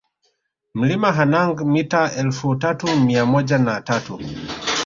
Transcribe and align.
Mlima 0.73 1.11
Hanang 1.11 1.65
mita 1.65 2.11
elfu 2.15 2.55
tatu 2.55 2.99
mia 2.99 3.25
moja 3.25 3.57
na 3.57 3.81
tatu 3.81 4.19